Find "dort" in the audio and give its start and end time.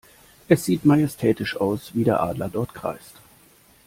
2.49-2.73